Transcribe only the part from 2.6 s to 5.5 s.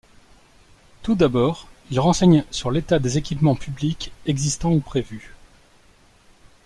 l’état des équipements publics existants ou prévus.